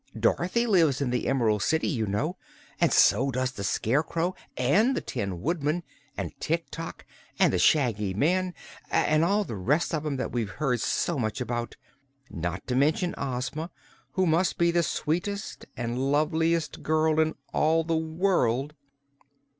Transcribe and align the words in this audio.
Dorothy 0.19 0.65
lives 0.65 0.99
in 0.99 1.11
the 1.11 1.27
Em'rald 1.27 1.61
City, 1.61 1.87
you 1.87 2.07
know, 2.07 2.35
and 2.79 2.91
so 2.91 3.29
does 3.29 3.51
the 3.51 3.63
Scarecrow 3.63 4.33
and 4.57 4.97
the 4.97 4.99
Tin 5.01 5.43
Woodman 5.43 5.83
and 6.17 6.33
Tik 6.39 6.71
Tok 6.71 7.05
and 7.37 7.53
the 7.53 7.59
Shaggy 7.59 8.15
Man 8.15 8.55
and 8.89 9.23
all 9.23 9.43
the 9.43 9.55
rest 9.55 9.93
of 9.93 10.03
'em 10.03 10.15
that 10.17 10.31
we've 10.31 10.49
heard 10.49 10.81
so 10.81 11.19
much 11.19 11.39
about 11.39 11.75
not 12.31 12.65
to 12.65 12.75
mention 12.75 13.13
Ozma, 13.15 13.69
who 14.13 14.25
must 14.25 14.57
be 14.57 14.71
the 14.71 14.81
sweetest 14.81 15.67
and 15.77 16.11
loveliest 16.11 16.81
girl 16.81 17.19
in 17.19 17.35
all 17.53 17.83
the 17.83 17.95
world!" 17.95 18.73